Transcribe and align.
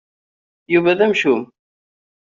Yuba 0.73 0.97
d 0.97 0.99
amcum. 1.05 1.41